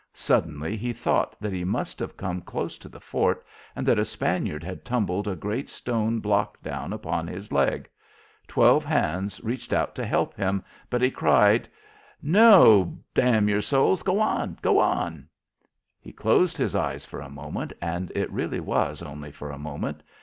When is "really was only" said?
18.31-19.31